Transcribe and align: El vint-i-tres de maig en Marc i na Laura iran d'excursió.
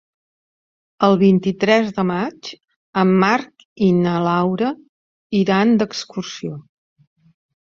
El 1.07 1.17
vint-i-tres 1.23 1.91
de 1.97 2.05
maig 2.11 2.49
en 3.01 3.11
Marc 3.25 3.67
i 3.89 3.91
na 3.99 4.15
Laura 4.29 4.73
iran 5.43 5.77
d'excursió. 5.85 6.59